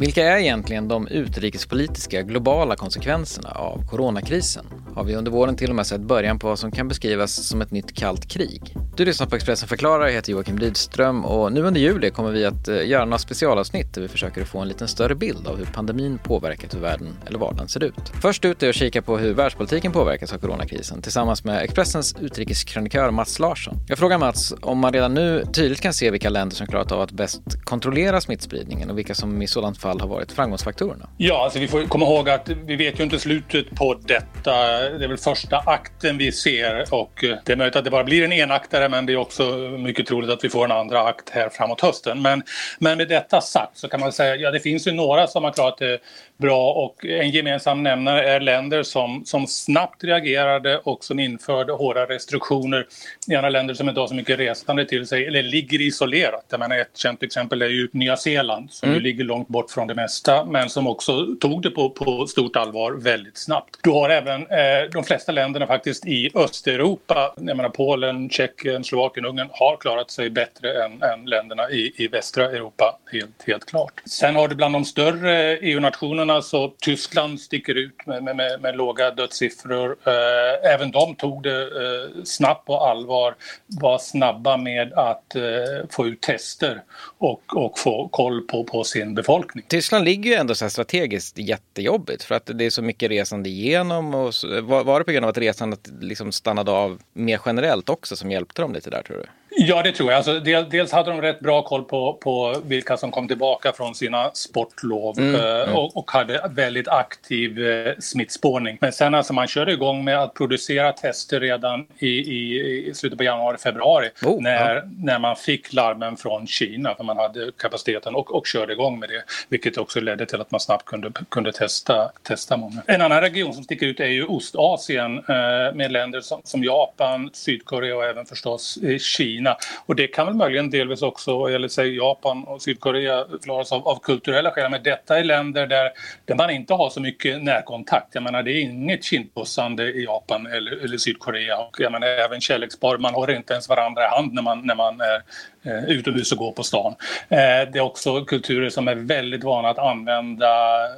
[0.00, 4.66] Vilka är egentligen de utrikespolitiska globala konsekvenserna av coronakrisen?
[4.94, 7.60] Har vi under våren till och med sett början på vad som kan beskrivas som
[7.60, 8.76] ett nytt kallt krig?
[8.96, 12.44] Du lyssnar på Expressen förklarar, jag heter Joakim Rydström och nu under juli kommer vi
[12.44, 15.64] att eh, göra några specialavsnitt där vi försöker få en liten större bild av hur
[15.64, 18.12] pandemin påverkat hur världen eller vardagen ser ut.
[18.22, 23.10] Först ut är att kika på hur världspolitiken påverkas av coronakrisen tillsammans med Expressens utrikeskrönikör
[23.10, 23.76] Mats Larsson.
[23.88, 27.00] Jag frågar Mats om man redan nu tydligt kan se vilka länder som klarat av
[27.00, 31.08] att bäst kontrollera smittspridningen och vilka som i sådant fall har varit framgångsfaktorerna.
[31.16, 34.52] Ja, alltså vi får komma ihåg att vi vet ju inte slutet på detta.
[34.98, 38.04] Det är väl första akten vi ser och eh, det är möjligt att det bara
[38.04, 39.42] blir en enaktare men det är också
[39.78, 42.22] mycket troligt att vi får en andra akt här framåt hösten.
[42.22, 42.42] Men,
[42.78, 45.52] men med detta sagt så kan man säga, ja det finns ju några som har
[45.52, 45.98] klarat det
[46.40, 52.06] bra och en gemensam nämnare är länder som, som snabbt reagerade och som införde hårda
[52.06, 52.86] restriktioner.
[53.26, 56.44] Gärna länder som inte har så mycket resande till sig eller ligger isolerat.
[56.50, 58.98] Jag menar, ett känt exempel är ju Nya Zeeland som mm.
[58.98, 62.56] ju ligger långt bort från det mesta men som också tog det på, på stort
[62.56, 63.76] allvar väldigt snabbt.
[63.82, 69.26] Du har även eh, de flesta länderna faktiskt i Östeuropa, jag menar Polen, Tjeckien, Slovakien,
[69.26, 74.02] Ungern har klarat sig bättre än, än länderna i, i västra Europa, helt, helt klart.
[74.04, 78.60] Sen har du bland de större EU-nationerna siffrorna så Tyskland sticker ut med, med, med,
[78.60, 79.96] med låga dödssiffror.
[80.06, 83.34] Eh, även de tog det eh, snabbt på allvar,
[83.66, 85.42] var snabba med att eh,
[85.90, 86.82] få ut tester
[87.18, 89.64] och, och få koll på, på sin befolkning.
[89.68, 94.14] Tyskland ligger ju ändå så strategiskt jättejobbigt för att det är så mycket resande igenom.
[94.14, 97.88] Och så, var, var det på grund av att resandet liksom stannade av mer generellt
[97.88, 99.39] också som hjälpte dem lite där tror du?
[99.62, 100.16] Ja, det tror jag.
[100.16, 104.30] Alltså, dels hade de rätt bra koll på, på vilka som kom tillbaka från sina
[104.34, 105.76] sportlov mm, eh.
[105.76, 108.78] Och, och, hade väldigt aktiv eh, smittspårning.
[108.80, 113.18] Men sen alltså man körde igång med att producera tester redan i, i, i slutet
[113.18, 114.82] på januari, februari oh, när, ja.
[114.98, 119.08] när man fick larmen från Kina för man hade kapaciteten och, och körde igång med
[119.08, 119.22] det.
[119.48, 122.82] Vilket också ledde till att man snabbt kunde, kunde testa, testa många.
[122.86, 127.30] En annan region som sticker ut är ju Ostasien eh, med länder som, som Japan,
[127.32, 129.82] Sydkorea och även förstås eh, Kina Kina.
[129.86, 133.98] Och det kan väl möjligen delvis också vad gäller Japan och Sydkorea förklaras av, av
[134.02, 134.70] kulturella skäl.
[134.70, 135.90] Men detta är länder där,
[136.24, 138.14] där man inte har så mycket närkontakt.
[138.14, 141.58] Jag menar det är inget kindpussande i Japan eller, eller Sydkorea.
[141.58, 144.74] Och jag menar även kärleksbar, man har inte ens varandra i hand när man, när
[144.74, 145.22] man är
[145.62, 146.94] eh, utomhus och går på stan.
[147.28, 147.38] Eh,
[147.72, 150.48] det är också kulturer som är väldigt vana att använda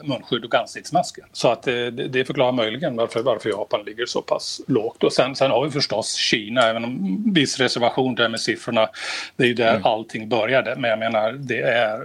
[0.02, 1.24] munskydd och ansiktsmasker.
[1.32, 5.04] Så att eh, det förklarar möjligen varför, varför Japan ligger så pass lågt.
[5.04, 8.88] Och sen, sen har vi förstås Kina, även om viss reservation där med siffrorna.
[9.36, 9.84] Det är ju där mm.
[9.84, 10.76] allting började.
[10.76, 12.00] Men jag menar, det, är,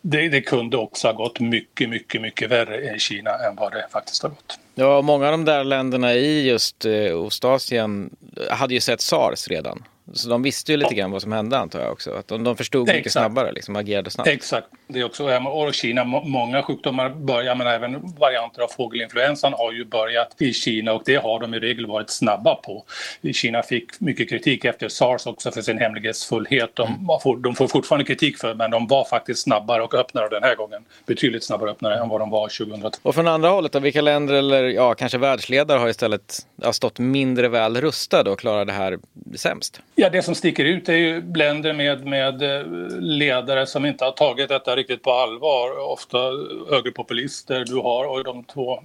[0.00, 3.86] det, det kunde också ha gått mycket, mycket, mycket värre i Kina än vad det
[3.92, 4.58] faktiskt har gått.
[4.74, 8.10] Ja, många av de där länderna i just eh, Ostasien
[8.50, 9.84] hade ju sett sars redan.
[10.12, 12.14] Så de visste ju lite grann vad som hände antar jag också.
[12.14, 12.98] Att de, de förstod Exakt.
[12.98, 14.28] mycket snabbare, liksom agerade snabbt.
[14.28, 15.38] Exakt, det är också.
[15.48, 20.92] Och Kina, många sjukdomar börjar, men även varianter av fågelinfluensan har ju börjat i Kina
[20.92, 22.84] och det har de i regel varit snabba på.
[23.32, 26.70] Kina fick mycket kritik efter sars också för sin hemlighetsfullhet.
[26.76, 27.42] De, mm.
[27.42, 30.84] de får fortfarande kritik för men de var faktiskt snabbare och öppnare den här gången.
[31.06, 32.98] Betydligt snabbare öppnare än vad de var 2002.
[33.02, 36.98] Och från andra hållet, då, vilka länder eller ja, kanske världsledare har istället har stått
[36.98, 38.98] mindre väl rustade och klarar det här
[39.36, 39.80] sämst?
[39.94, 42.66] Ja, det som sticker ut är ju länder med, med eh,
[42.98, 45.90] ledare som inte har tagit detta riktigt på allvar.
[45.92, 46.18] Ofta
[46.70, 48.80] högerpopulister du har och de två,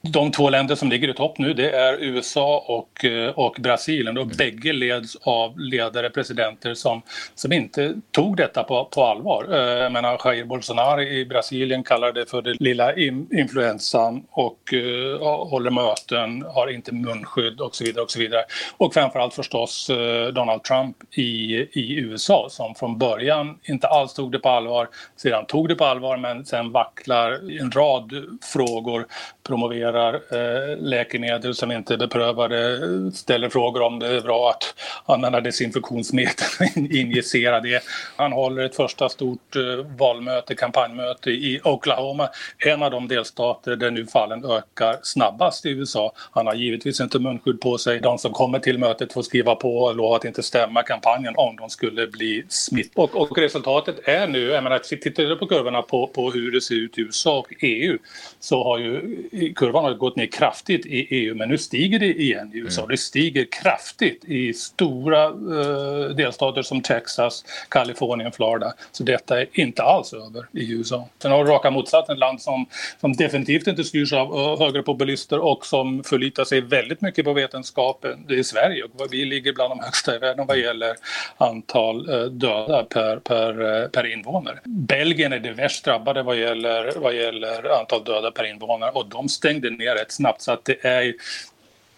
[0.00, 4.18] de två länder som ligger i topp nu det är USA och, eh, och Brasilien
[4.18, 7.02] och bägge leds av ledare, presidenter som,
[7.34, 9.46] som inte tog detta på, på allvar.
[9.52, 15.18] Eh, jag menar Jair Bolsonaro i Brasilien kallar det för den lilla influensan och uh,
[15.50, 18.44] håller möten, har inte munskydd och så vidare och så vidare.
[18.76, 24.32] Och framförallt förstås eh, Donald Trump i, i USA som från början inte alls tog
[24.32, 28.12] det på allvar, sedan tog det på allvar men sen vacklar i en rad
[28.52, 29.06] frågor,
[29.46, 32.80] promoverar eh, läkemedel som inte är beprövade,
[33.12, 34.74] ställer frågor om det är bra att
[35.06, 37.82] använda desinfektionsmedel, och injicera det.
[38.16, 39.62] Han håller ett första stort eh,
[39.98, 46.12] valmöte, kampanjmöte i Oklahoma, en av de delstater där nu fallen ökar snabbast i USA.
[46.30, 48.00] Han har givetvis inte munskydd på sig.
[48.00, 51.56] De som kommer till mötet får skriva på och lova att inte stämma kampanjen om
[51.56, 52.90] de skulle bli smitt.
[52.94, 56.60] Och, och resultatet är nu, jag menar, tittar du på kurvorna på, på hur det
[56.60, 57.98] ser ut i USA och EU
[58.40, 62.50] så har ju kurvan har gått ner kraftigt i EU men nu stiger det igen
[62.54, 62.80] i USA.
[62.80, 62.90] Mm.
[62.90, 68.72] Det stiger kraftigt i stora eh, delstater som Texas, Kalifornien, Florida.
[68.92, 71.08] Så detta är inte alls över i USA.
[71.22, 72.66] Sen har raka motsatsen, ett land som,
[73.00, 77.32] som definitivt inte styrs av uh, högerpopulister och som förlitar sig väldigt väldigt mycket på
[77.32, 78.24] vetenskapen.
[78.28, 80.96] Det är Sverige och vi ligger bland de högsta högsta i världen vad gäller
[81.36, 84.58] antal eh, döda per, per, eh, per invånare.
[84.64, 89.28] Belgien är det värst drabbade vad gäller, vad gäller antal döda per invånare och de
[89.28, 91.14] stängde ner rätt snabbt så att det är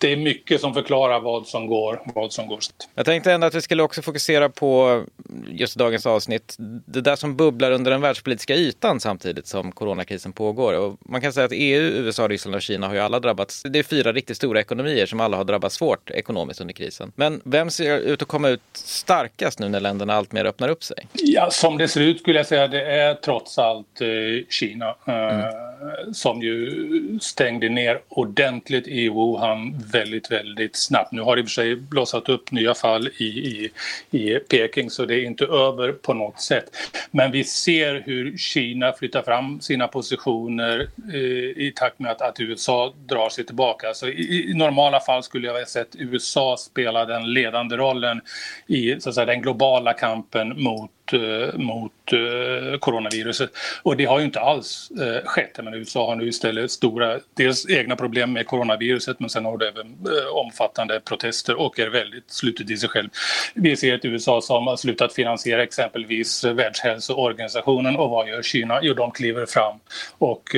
[0.03, 2.59] det är mycket som förklarar vad som går, vad som går.
[2.95, 5.03] Jag tänkte ändå att vi skulle också fokusera på
[5.49, 6.57] just dagens avsnitt,
[6.87, 10.73] det där som bubblar under den världspolitiska ytan samtidigt som coronakrisen pågår.
[10.73, 13.63] Och man kan säga att EU, USA, Ryssland och Kina har ju alla drabbats.
[13.63, 17.13] Det är fyra riktigt stora ekonomier som alla har drabbats svårt ekonomiskt under krisen.
[17.17, 21.07] Men vem ser ut att komma ut starkast nu när länderna alltmer öppnar upp sig?
[21.13, 24.09] Ja, som det ser ut skulle jag säga det är trots allt eh,
[24.49, 25.72] Kina eh, mm
[26.13, 31.13] som ju stängde ner ordentligt i Wuhan väldigt, väldigt snabbt.
[31.13, 33.71] Nu har det i och för sig blossat upp nya fall i, i,
[34.11, 36.65] i Peking så det är inte över på något sätt.
[37.11, 41.21] Men vi ser hur Kina flyttar fram sina positioner eh,
[41.67, 43.95] i takt med att, att, USA drar sig tillbaka.
[43.95, 48.21] Så i, i, normala fall skulle jag ha sett USA spela den ledande rollen
[48.67, 53.51] i så att säga, den globala kampen mot Eh, mot eh, coronaviruset.
[53.83, 55.59] Och det har ju inte alls eh, skett.
[55.63, 59.69] Men USA har nu istället stora, dels egna problem med coronaviruset men sen har det
[59.69, 59.97] även
[60.33, 63.09] omfattande protester och är väldigt slutet i sig själv.
[63.55, 68.79] Vi ser ett USA som har slutat finansiera exempelvis Världshälsoorganisationen och vad gör Kina?
[68.83, 69.79] Jo, de kliver fram
[70.19, 70.57] och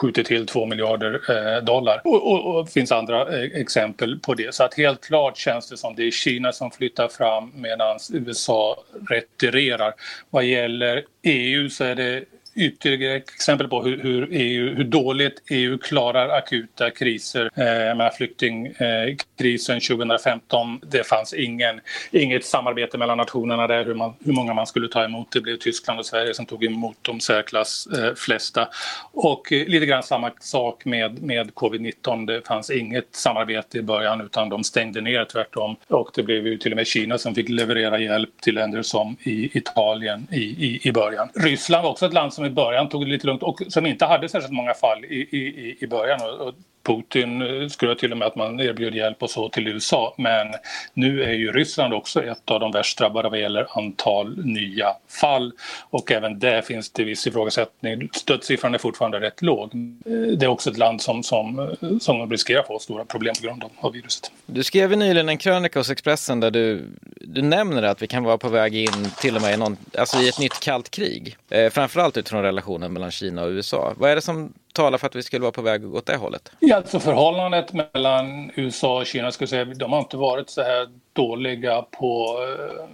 [0.00, 2.00] skjuter till 2 miljarder dollar.
[2.04, 4.54] Och det finns andra exempel på det.
[4.54, 8.76] Så att helt klart känns det som det är Kina som flyttar fram medan USA
[9.10, 9.94] retirerar levererar.
[10.30, 12.24] Vad gäller EU så är det
[12.58, 17.50] ytterligare exempel på hur, hur, EU, hur dåligt EU klarar akuta kriser.
[17.54, 24.14] Eh, med flyktingkrisen eh, 2015, det fanns ingen, inget samarbete mellan nationerna där hur, man,
[24.24, 25.32] hur många man skulle ta emot.
[25.32, 28.68] Det blev Tyskland och Sverige som tog emot de särklass eh, flesta.
[29.12, 32.26] Och eh, lite grann samma sak med, med covid-19.
[32.26, 35.76] Det fanns inget samarbete i början utan de stängde ner tvärtom.
[35.88, 39.16] Och det blev ju till och med Kina som fick leverera hjälp till länder som
[39.22, 41.28] i Italien i, i, i början.
[41.34, 44.04] Ryssland var också ett land som i början tog det lite lugnt och som inte
[44.04, 46.20] hade särskilt många fall i, i, i början.
[46.40, 46.54] Och
[46.88, 50.14] Putin eh, skrev till och med att man erbjöd hjälp och så till USA.
[50.18, 50.46] Men
[50.94, 54.86] nu är ju Ryssland också ett av de värst drabbade vad gäller antal nya
[55.20, 55.52] fall.
[55.90, 58.08] Och även där finns det viss ifrågasättning.
[58.12, 59.74] Stödsiffran är fortfarande rätt låg.
[59.74, 63.46] Eh, det är också ett land som, som, eh, som riskerar få stora problem på
[63.46, 64.30] grund av viruset.
[64.46, 66.84] Du skrev nyligen en krönika hos Expressen där du,
[67.20, 70.18] du nämner att vi kan vara på väg in till och med i, någon, alltså
[70.18, 71.36] i ett nytt kallt krig.
[71.50, 73.94] Eh, framförallt utifrån relationen mellan Kina och USA.
[73.96, 76.52] Vad är det som talar för att vi skulle vara på väg åt det hållet?
[76.60, 80.88] Ja, alltså förhållandet mellan USA och Kina, skulle säga, de har inte varit så här
[81.12, 82.84] dåliga på eh,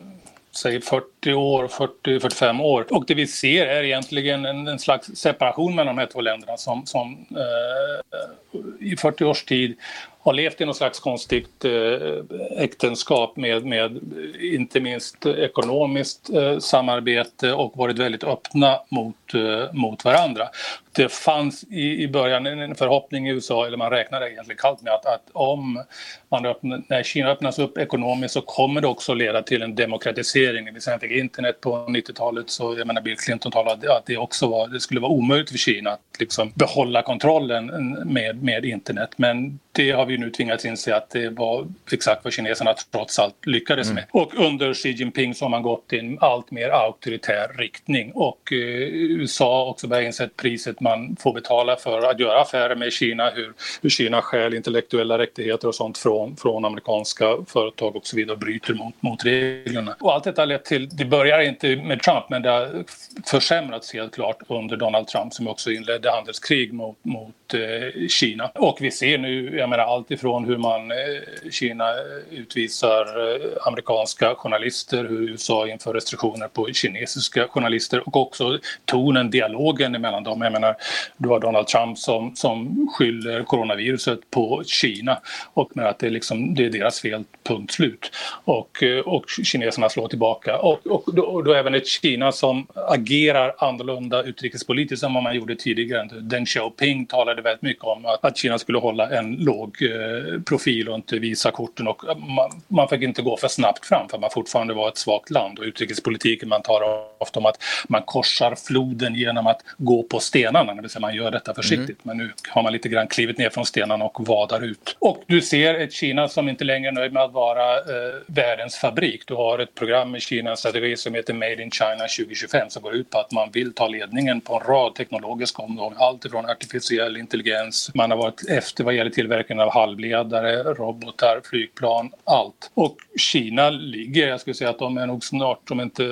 [0.57, 2.87] säg 40 år, 40-45 år.
[2.91, 6.57] Och det vi ser är egentligen en, en, slags separation mellan de här två länderna
[6.57, 9.77] som, som eh, i 40 års tid
[10.25, 14.01] har levt i något slags konstigt eh, äktenskap med, med
[14.41, 20.49] inte minst ekonomiskt eh, samarbete och varit väldigt öppna mot, eh, mot varandra.
[20.95, 24.93] Det fanns i, i början en förhoppning i USA, eller man räknade egentligen kallt med
[24.93, 25.85] att, att om
[26.29, 30.65] man öppnar, när Kina öppnas upp ekonomiskt så kommer det också leda till en demokratisering.
[30.65, 34.47] När vi fick internet på 90-talet så, jag menar Bill Clinton talade att det också
[34.47, 37.67] var, det skulle vara omöjligt för Kina att liksom behålla kontrollen
[38.05, 39.11] med, med internet.
[39.17, 43.47] Men det har vi nu tvingats inse att det var exakt vad kineserna trots allt
[43.47, 43.95] lyckades mm.
[43.95, 44.05] med.
[44.11, 48.53] Och under Xi Jinping så har man gått i en allt mer auktoritär riktning och
[48.53, 52.93] eh, USA har också börjat inse priset man får betala för att göra affärer med
[52.93, 58.17] Kina, hur, hur Kina stjäl intellektuella rättigheter och sånt från, från amerikanska företag och så
[58.17, 59.97] vidare och bryter mot, mot reglerna.
[60.01, 62.85] Och allt detta har lett till, det börjar inte med Trump men det har
[63.27, 68.51] försämrats helt klart under Donald Trump som också inledde handelskrig mot, mot eh, Kina.
[68.55, 71.85] Och vi ser nu jag menar allt ifrån hur man eh, Kina
[72.31, 79.93] utvisar eh, amerikanska journalister, hur USA inför restriktioner på kinesiska journalister och också tonen, dialogen
[79.93, 80.43] mellan dem.
[80.43, 80.74] Jag menar,
[81.17, 85.19] du har Donald Trump som, som skyller coronaviruset på Kina
[85.55, 88.11] och menar att det, liksom, det är deras fel, punkt slut.
[88.45, 90.59] Och, eh, och kineserna slår tillbaka.
[90.59, 95.37] Och, och, då, och då även ett Kina som agerar annorlunda utrikespolitiskt än vad man
[95.37, 96.09] gjorde tidigare.
[96.21, 100.89] Deng Xiaoping talade väldigt mycket om att, att Kina skulle hålla en låg eh, profil
[100.89, 104.19] och inte visa korten och eh, man, man fick inte gå för snabbt fram för
[104.19, 108.55] man fortfarande var ett svagt land och utrikespolitiken man talar ofta om att man korsar
[108.55, 112.05] floden genom att gå på stenarna, det vill säga man gör detta försiktigt.
[112.05, 112.17] Mm.
[112.17, 114.97] Men nu har man lite grann klivit ner från stenarna och vadar ut.
[114.99, 118.77] Och du ser ett Kina som inte längre är nöjd med att vara eh, världens
[118.77, 119.23] fabrik.
[119.27, 122.83] Du har ett program i Kina, en strategi som heter Made in China 2025 som
[122.83, 125.99] går ut på att man vill ta ledningen på en rad teknologiska områden.
[125.99, 131.41] Allt ifrån artificiell intelligens, man har varit efter vad gäller tillverkning tillverkning av halvledare, robotar,
[131.45, 132.71] flygplan, allt.
[132.75, 136.03] Och Kina ligger, jag skulle säga att de är nog snart, de är, inte,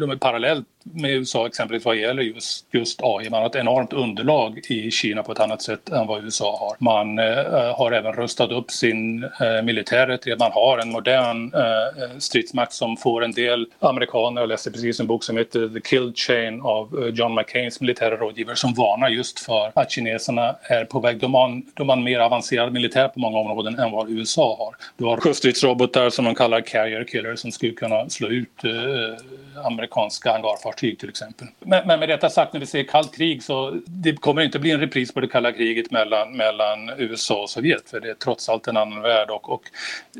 [0.00, 3.30] de är parallellt med USA exempelvis vad gäller just, just AI.
[3.30, 6.76] Man har ett enormt underlag i Kina på ett annat sätt än vad USA har.
[6.78, 12.72] Man eh, har även rustat upp sin eh, militär Man har en modern eh, stridsmakt
[12.72, 16.60] som får en del amerikaner, jag läste precis en bok som heter The Kill Chain
[16.62, 21.20] av eh, John McCains militära rådgivare som varnar just för att kineserna är på väg.
[21.20, 24.76] De har, de har en mer avancerad militär på många områden än vad USA har.
[24.96, 30.32] Du har sjöstridsrobotar som de kallar carrier killer som skulle kunna slå ut eh, amerikanska
[30.32, 31.48] hangarfartyg till exempel.
[31.58, 34.70] Men, men, med detta sagt, när vi ser kallt krig så det kommer inte bli
[34.70, 38.48] en repris på det kalla kriget mellan, mellan USA och Sovjet för det är trots
[38.48, 39.62] allt en annan värld och, och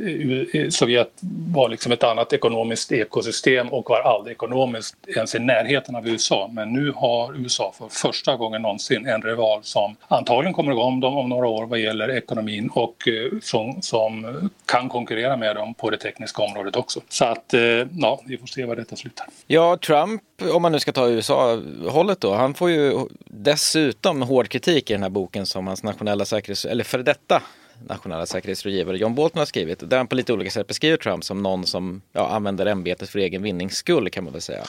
[0.00, 1.10] eh, eh, Sovjet
[1.54, 6.50] var liksom ett annat ekonomiskt ekosystem och var aldrig ekonomiskt ens i närheten av USA.
[6.52, 11.16] Men nu har USA för första gången någonsin en rival som antagligen kommer igång dem
[11.16, 15.90] om några år vad gäller ekonomin och eh, som, som kan konkurrera med dem på
[15.90, 17.00] det tekniska området också.
[17.08, 17.54] Så att,
[17.98, 19.21] ja, vi får se var detta slutar.
[19.46, 20.22] Ja, Trump
[20.54, 25.02] om man nu ska ta USA-hållet då, han får ju dessutom hård kritik i den
[25.02, 27.42] här boken som hans nationella säkerhets, eller för detta
[27.88, 29.90] nationella säkerhetsrådgivare John Bolton har skrivit.
[29.90, 33.18] Där han på lite olika sätt beskriver Trump som någon som ja, använder ämbetet för
[33.18, 34.64] egen vinnings skull kan man väl säga.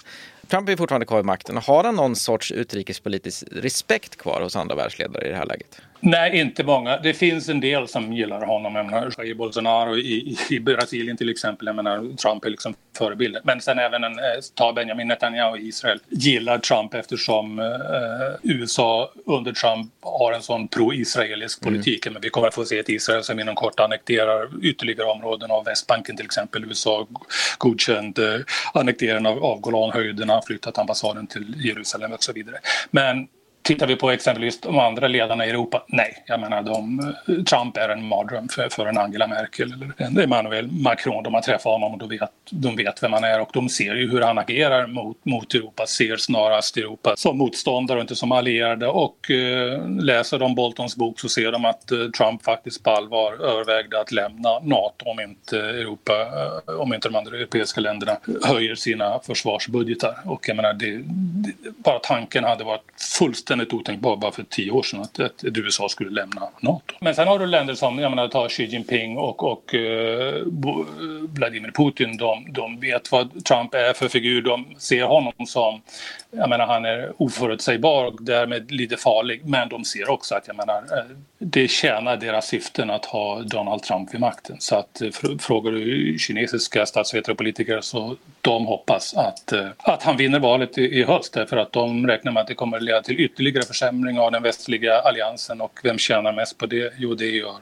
[0.47, 1.57] Trump är fortfarande kvar i makten.
[1.57, 5.81] Har han någon sorts utrikespolitisk respekt kvar hos andra världsledare i det här läget?
[6.05, 6.97] Nej, inte många.
[6.97, 8.75] Det finns en del som gillar honom.
[8.75, 11.65] Jag menar, Jair Bolsonaro i, i Brasilien till exempel.
[11.65, 13.41] Jag menar, Trump är liksom förebilden.
[13.45, 14.23] Men sen även en, eh,
[14.55, 17.65] ta Benjamin Netanyahu i Israel gillar Trump eftersom eh,
[18.43, 21.73] USA under Trump har en sån pro-israelisk mm.
[21.73, 22.05] politik.
[22.05, 22.13] Mm.
[22.13, 25.65] Men vi kommer att få se ett Israel som inom kort annekterar ytterligare områden av
[25.65, 26.65] Västbanken till exempel.
[26.65, 27.07] USA
[27.57, 28.41] godkände eh,
[28.73, 32.57] annekteringen av, av Golanhöjderna, flyttat ambassaden till Jerusalem och så vidare.
[32.91, 33.27] Men
[33.63, 35.83] Tittar vi på exempelvis de andra ledarna i Europa?
[35.87, 36.99] Nej, jag menar de,
[37.45, 41.23] Trump är en mardröm för, för en Angela Merkel eller en Emmanuel Macron.
[41.23, 43.95] De har träffat honom och de vet, de vet vem han är och de ser
[43.95, 48.31] ju hur han agerar mot, mot Europa, ser snarast Europa som motståndare och inte som
[48.31, 52.89] allierade och eh, läser de Boltons bok så ser de att eh, Trump faktiskt på
[52.89, 56.13] allvar övervägde att lämna NATO om inte Europa,
[56.67, 60.15] eh, om inte de andra europeiska länderna höjer sina försvarsbudgetar.
[60.25, 61.53] Och jag menar, det, det,
[61.83, 62.81] bara tanken hade varit
[63.17, 66.95] fullständigt fullständigt otänkbar bara för tio år sedan att, att USA skulle lämna NATO.
[67.01, 70.43] Men sen har du länder som, jag menar, ta Xi Jinping och, och uh,
[71.33, 72.17] Vladimir Putin.
[72.17, 74.41] De, de vet vad Trump är för figur.
[74.41, 75.81] De ser honom som,
[76.31, 79.41] jag menar, han är oförutsägbar och därmed lite farlig.
[79.45, 83.83] Men de ser också att, jag menar, eh, det tjänar deras syften att ha Donald
[83.83, 84.55] Trump vid makten.
[84.59, 85.01] Så att
[85.39, 90.81] frågar du kinesiska statsvetare och politiker så de hoppas att, att han vinner valet i,
[90.81, 93.67] i höst därför att de räknar med att det kommer att leda till ytterligare ytterligare
[93.67, 96.93] försämring av den västliga alliansen och vem tjänar mest på det?
[96.97, 97.57] Jo, det gör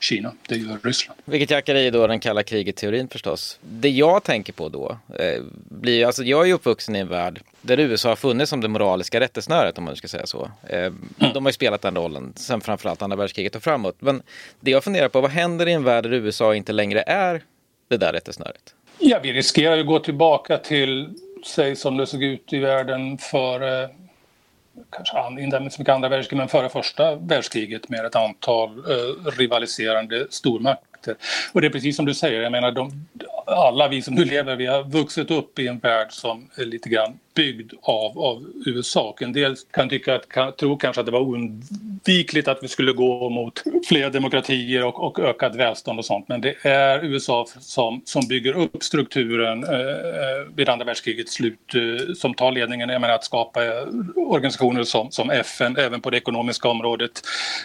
[0.00, 1.20] Kina, det gör Ryssland.
[1.24, 3.58] Vilket jackar i då den kalla kriget-teorin förstås.
[3.60, 7.80] Det jag tänker på då eh, blir, alltså jag är uppvuxen i en värld där
[7.80, 10.50] USA har funnits som det moraliska rättesnöret om man ska säga så.
[10.68, 11.08] Eh, mm.
[11.18, 13.96] De har ju spelat den rollen sen framförallt andra världskriget och framåt.
[13.98, 14.22] Men
[14.60, 17.42] det jag funderar på, vad händer i en värld där USA inte längre är
[17.88, 18.74] det där rättesnöret?
[18.98, 21.08] Ja, vi riskerar ju att gå tillbaka till,
[21.46, 23.88] säg som det såg ut i världen före
[24.90, 30.26] kanske inte så mycket andra världskriget, men före första världskriget med ett antal eh, rivaliserande
[30.30, 31.16] stormakter.
[31.52, 33.06] Och det är precis som du säger, jag menar de,
[33.46, 36.88] alla vi som nu lever, vi har vuxit upp i en värld som är lite
[36.88, 39.08] grann byggd av, av USA.
[39.08, 41.20] Och en del kan tycka att, kan, tro kanske att det var
[42.08, 46.28] oundvikligt att vi skulle gå mot fler demokratier och, och ökat välstånd och sånt.
[46.28, 51.74] Men det är USA som, som bygger upp strukturen eh, eh vid andra världskrigets slut
[51.74, 53.84] eh, som tar ledningen jag menar, att skapa eh,
[54.16, 57.22] organisationer som, som FN, även på det ekonomiska området,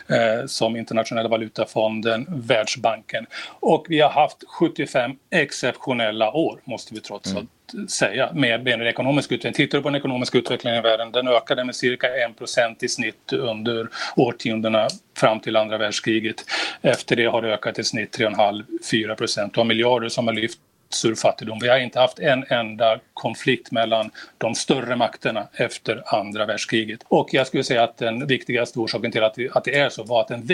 [0.08, 3.25] eh, som Internationella valutafonden, Världsbanken.
[3.60, 7.58] Och vi har haft 75 exceptionella år, måste vi trots allt mm
[7.89, 9.53] säga, med, med ekonomisk utveckling.
[9.53, 13.33] Tittar du på den ekonomiska utvecklingen i världen, den ökade med cirka 1 i snitt
[13.33, 16.45] under årtiondena fram till andra världskriget.
[16.81, 19.53] Efter det har det ökat i snitt 3,5-4 procent.
[19.53, 20.59] Du har miljarder som har lyft
[21.05, 21.59] ur fattigdom.
[21.61, 26.99] Vi har inte haft en enda konflikt mellan de större makterna efter andra världskriget.
[27.07, 30.03] Och jag skulle säga att den viktigaste orsaken till att det, att det är så
[30.03, 30.47] var att den,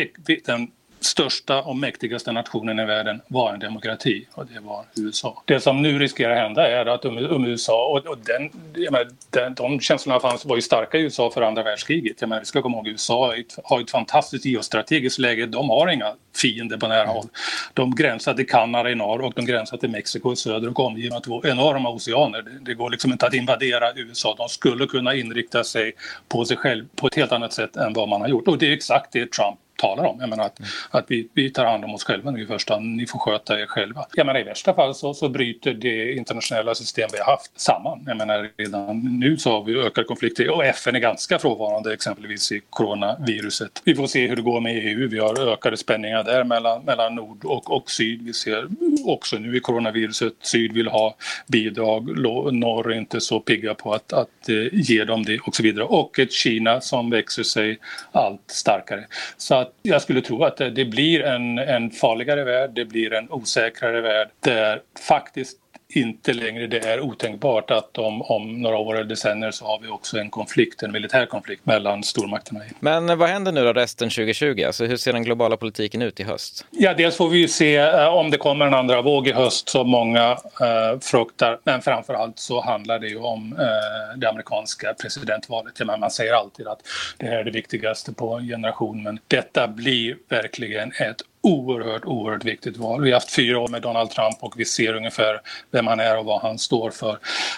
[0.45, 5.43] den största och mäktigaste nationen i världen var en demokrati och det var USA.
[5.45, 9.79] Det som nu riskerar hända är att om, USA, och, och den, menar, den, de
[9.79, 12.17] känslorna fanns, var ju starka i USA för andra världskriget.
[12.19, 13.33] Jag menar, vi ska komma ihåg USA
[13.63, 15.45] har ett, fantastiskt geostrategiskt läge.
[15.45, 17.27] De har inga fiender på nära håll.
[17.73, 21.19] De gränsar till Kanada i norr och de gränsar till Mexiko i söder och omgivna
[21.19, 22.41] två enorma oceaner.
[22.41, 24.35] Det, det går liksom inte att invadera USA.
[24.37, 25.93] De skulle kunna inrikta sig
[26.27, 28.67] på sig själv på ett helt annat sätt än vad man har gjort och det
[28.67, 30.17] är exakt det Trump talar om.
[30.19, 30.69] Jag menar att, mm.
[30.91, 33.59] att vi, vi tar hand om oss själva nu i första hand, ni får sköta
[33.59, 34.05] er själva.
[34.13, 38.03] Jag menar i värsta fall så, så bryter det internationella system vi har haft samman.
[38.07, 42.51] Jag menar redan nu så har vi ökade konflikter och FN är ganska frånvarande exempelvis
[42.51, 43.81] i coronaviruset.
[43.85, 47.15] Vi får se hur det går med EU, vi har ökade spänningar där mellan, mellan
[47.15, 48.25] nord och, och syd.
[48.25, 48.67] Vi ser
[49.05, 51.15] också nu i coronaviruset, syd vill ha
[51.47, 52.17] bidrag,
[52.53, 55.85] norr är inte så pigga på att, att eh, ge dem det och så vidare.
[55.85, 57.77] Och ett Kina som växer sig
[58.11, 59.05] allt starkare.
[59.37, 63.31] Så att jag skulle tro att det, blir en, en farligare värld, det blir en
[63.31, 65.57] osäkrare värld där faktiskt
[65.89, 69.87] inte längre det är otänkbart att om, om några år eller decennier så har vi
[69.87, 72.59] också en konflikt, en militär konflikt mellan stormakterna.
[72.79, 74.63] Men vad händer nu då resten 2020?
[74.67, 76.65] Alltså hur ser den globala politiken ut i höst?
[76.71, 79.69] Ja, dels får vi ju se eh, om det kommer en andra våg i höst
[79.69, 81.59] som många eh, fruktar.
[81.63, 85.73] Men framför allt så handlar det ju om eh, det amerikanska presidentvalet.
[85.79, 86.79] Ja, man säger alltid att
[87.17, 92.45] det här är det viktigaste på en generation men detta blir verkligen ett oerhört, oerhört
[92.45, 93.01] viktigt val.
[93.01, 96.17] Vi har haft fyra år med Donald Trump och vi ser ungefär vem han är
[96.17, 97.17] och vad han står för.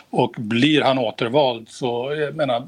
[0.09, 2.67] Och blir han återvald så, jag menar,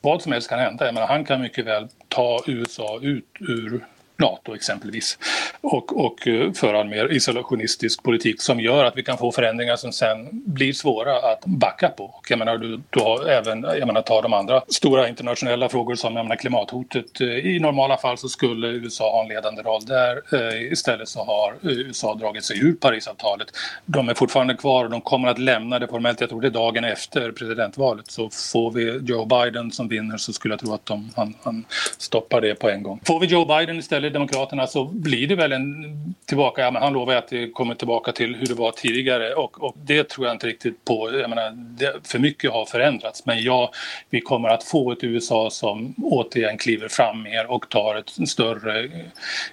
[0.00, 0.84] vad som helst kan hända.
[0.84, 3.86] Jag menar, han kan mycket väl ta USA ut ur
[4.20, 5.18] Nato exempelvis
[5.60, 9.76] och, och eh, föra en mer isolationistisk politik som gör att vi kan få förändringar
[9.76, 12.04] som sen blir svåra att backa på.
[12.04, 15.94] Och jag menar, du, du har även, jag menar, ta de andra stora internationella frågor
[15.94, 17.20] som jag menar, klimathotet.
[17.20, 20.22] Eh, I normala fall så skulle USA ha en ledande roll där.
[20.32, 23.48] Eh, istället så har USA dragit sig ur Parisavtalet.
[23.86, 26.20] De är fortfarande kvar och de kommer att lämna det formellt.
[26.20, 28.10] Jag tror det är dagen efter presidentvalet.
[28.10, 31.64] Så får vi Joe Biden som vinner så skulle jag tro att de, han, han
[31.98, 33.00] stoppar det på en gång.
[33.04, 36.92] Får vi Joe Biden istället Demokraterna så blir det väl en tillbaka, ja, men han
[36.92, 40.34] lovar att det kommer tillbaka till hur det var tidigare och, och det tror jag
[40.34, 41.10] inte riktigt på.
[41.20, 43.72] Jag menar, det, för mycket har förändrats men ja,
[44.10, 48.90] vi kommer att få ett USA som återigen kliver fram mer och tar ett större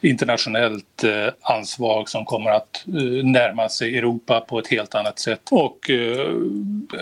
[0.02, 5.42] internationellt eh, ansvar som kommer att eh, närma sig Europa på ett helt annat sätt.
[5.52, 6.28] Och eh,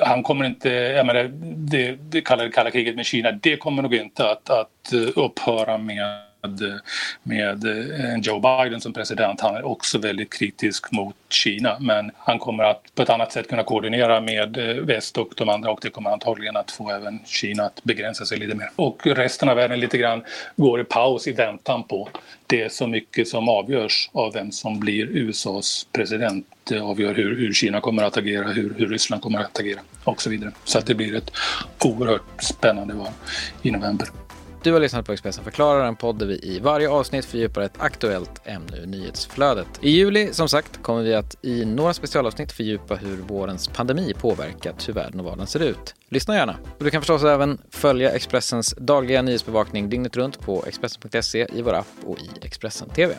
[0.02, 1.24] han kommer inte, jag menar,
[1.56, 5.78] det, det kalla, kalla kriget med Kina, det kommer nog inte att, att eh, upphöra
[5.78, 6.35] med
[7.24, 9.42] med eh, Joe Biden som president.
[9.42, 13.50] Han är också väldigt kritisk mot Kina men han kommer att på ett annat sätt
[13.50, 17.20] kunna koordinera med eh, väst och de andra och det kommer antagligen att få även
[17.26, 18.70] Kina att begränsa sig lite mer.
[18.76, 20.24] Och resten av världen lite grann
[20.56, 22.10] går i paus i väntan på
[22.48, 26.48] det så mycket som avgörs av vem som blir USAs president.
[26.64, 30.22] Det avgör hur, hur Kina kommer att agera, hur, hur Ryssland kommer att agera och
[30.22, 30.52] så vidare.
[30.64, 31.32] Så att det blir ett
[31.86, 33.12] oerhört spännande val
[33.62, 34.25] i november.
[34.66, 37.74] Du har lyssnat på Expressen förklarar, en podd där vi i varje avsnitt fördjupar ett
[37.78, 39.68] aktuellt ämne ur nyhetsflödet.
[39.82, 44.90] I juli, som sagt, kommer vi att i några specialavsnitt fördjupa hur vårens pandemi påverkat
[44.90, 45.96] hur världen och vardagen ser ut.
[46.10, 46.56] Lyssna gärna.
[46.80, 51.88] Du kan förstås även följa Expressens dagliga nyhetsbevakning dygnet runt på Expressen.se, i vår app
[52.06, 53.16] och i Expressen TV.